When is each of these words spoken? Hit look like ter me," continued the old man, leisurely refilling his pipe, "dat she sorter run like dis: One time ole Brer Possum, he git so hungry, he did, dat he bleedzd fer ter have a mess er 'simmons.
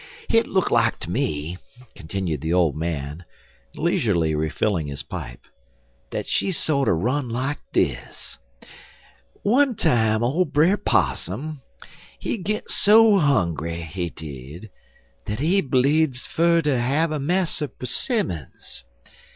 Hit 0.29 0.47
look 0.47 0.71
like 0.71 0.97
ter 0.97 1.11
me," 1.11 1.59
continued 1.93 2.41
the 2.41 2.51
old 2.53 2.75
man, 2.75 3.23
leisurely 3.75 4.33
refilling 4.33 4.87
his 4.87 5.03
pipe, 5.03 5.45
"dat 6.09 6.27
she 6.27 6.51
sorter 6.51 6.97
run 6.97 7.29
like 7.29 7.59
dis: 7.71 8.39
One 9.43 9.75
time 9.75 10.23
ole 10.23 10.45
Brer 10.45 10.77
Possum, 10.77 11.61
he 12.17 12.39
git 12.39 12.67
so 12.71 13.19
hungry, 13.19 13.81
he 13.81 14.09
did, 14.09 14.71
dat 15.25 15.37
he 15.37 15.61
bleedzd 15.61 16.25
fer 16.25 16.63
ter 16.63 16.79
have 16.79 17.11
a 17.11 17.19
mess 17.19 17.61
er 17.61 17.69
'simmons. 17.83 18.85